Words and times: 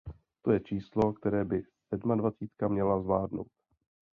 To 0.41 0.51
je 0.51 0.59
číslo, 0.59 1.13
které 1.13 1.45
by 1.45 1.63
sedmadvacítka 1.89 2.67
měla 2.67 3.01
zvládnout. 3.01 3.47